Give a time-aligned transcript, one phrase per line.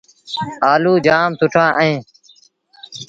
[0.71, 1.99] آلو جآم سُآ اهيݩ۔